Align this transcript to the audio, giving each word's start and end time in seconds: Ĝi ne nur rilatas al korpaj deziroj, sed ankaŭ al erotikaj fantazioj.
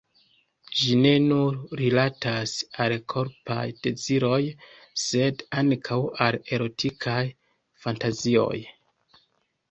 Ĝi 0.77 0.93
ne 0.99 1.09
nur 1.23 1.57
rilatas 1.81 2.53
al 2.85 2.95
korpaj 3.13 3.65
deziroj, 3.87 4.39
sed 5.01 5.43
ankaŭ 5.63 5.99
al 6.29 6.39
erotikaj 6.57 7.19
fantazioj. 7.85 8.59